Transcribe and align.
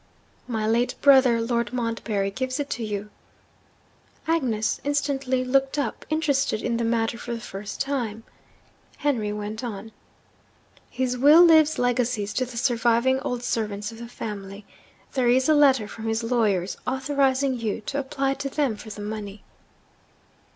'My 0.47 0.65
late 0.65 0.95
brother, 0.99 1.39
Lord 1.39 1.71
Montbarry, 1.71 2.31
gives 2.31 2.59
it 2.59 2.71
to 2.71 2.83
you.' 2.83 3.11
(Agnes 4.27 4.81
instantly 4.83 5.43
looked 5.45 5.77
up, 5.77 6.07
interested 6.09 6.63
in 6.63 6.77
the 6.77 6.83
matter 6.83 7.19
for 7.19 7.35
the 7.35 7.39
first 7.39 7.79
time. 7.79 8.23
Henry 8.97 9.31
went 9.31 9.63
on.) 9.63 9.91
'His 10.89 11.19
will 11.19 11.43
leaves 11.43 11.77
legacies 11.77 12.33
to 12.33 12.47
the 12.47 12.57
surviving 12.57 13.19
old 13.19 13.43
servants 13.43 13.91
of 13.91 13.99
the 13.99 14.07
family. 14.07 14.65
There 15.13 15.29
is 15.29 15.47
a 15.47 15.53
letter 15.53 15.87
from 15.87 16.07
his 16.07 16.23
lawyers, 16.23 16.77
authorising 16.87 17.59
you 17.59 17.79
to 17.81 17.99
apply 17.99 18.33
to 18.33 18.49
them 18.49 18.77
for 18.77 18.89
the 18.89 19.01
money.' 19.03 19.43